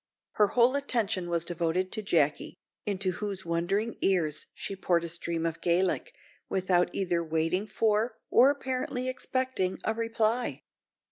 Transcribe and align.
Her 0.31 0.47
whole 0.47 0.75
attention 0.75 1.29
was 1.29 1.45
devoted 1.45 1.91
to 1.91 2.01
Jacky, 2.01 2.57
into 2.87 3.11
whose 3.11 3.45
wondering 3.45 3.97
ears 4.01 4.47
she 4.55 4.75
poured 4.75 5.03
a 5.03 5.09
stream 5.09 5.45
of 5.45 5.61
Gaelic, 5.61 6.11
without 6.49 6.89
either 6.91 7.23
waiting 7.23 7.67
for, 7.67 8.17
or 8.31 8.49
apparently 8.49 9.07
expecting, 9.07 9.77
a 9.83 9.93
reply. 9.93 10.63